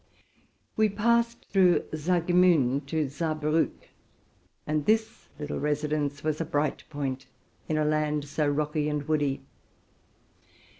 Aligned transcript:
We 0.75 0.89
passed 0.89 1.45
through 1.51 1.83
Saargemund 1.93 2.87
to 2.87 3.05
Saarbriick, 3.07 3.89
and 4.65 4.83
this 4.87 5.29
little 5.37 5.59
residence 5.59 6.23
was 6.23 6.41
a 6.41 6.43
bright 6.45 6.83
point 6.89 7.27
in 7.69 7.77
a 7.77 7.85
land 7.85 8.25
so 8.25 8.47
rocky 8.49 8.89
and 8.89 9.03
woody. 9.07 9.41